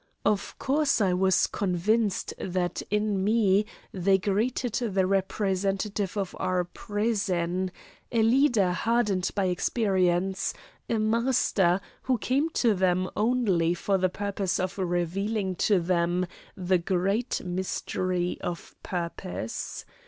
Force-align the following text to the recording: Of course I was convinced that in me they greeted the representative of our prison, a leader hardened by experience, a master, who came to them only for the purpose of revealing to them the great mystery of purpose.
Of 0.25 0.57
course 0.57 0.99
I 0.99 1.13
was 1.13 1.45
convinced 1.45 2.33
that 2.39 2.81
in 2.89 3.23
me 3.23 3.67
they 3.91 4.17
greeted 4.17 4.73
the 4.73 5.05
representative 5.05 6.17
of 6.17 6.35
our 6.39 6.63
prison, 6.63 7.69
a 8.11 8.23
leader 8.23 8.71
hardened 8.71 9.29
by 9.35 9.45
experience, 9.45 10.55
a 10.89 10.97
master, 10.97 11.81
who 12.01 12.17
came 12.17 12.49
to 12.65 12.73
them 12.73 13.11
only 13.15 13.75
for 13.75 13.99
the 13.99 14.09
purpose 14.09 14.59
of 14.59 14.79
revealing 14.79 15.53
to 15.57 15.79
them 15.79 16.25
the 16.57 16.79
great 16.79 17.43
mystery 17.45 18.39
of 18.41 18.75
purpose. 18.81 19.85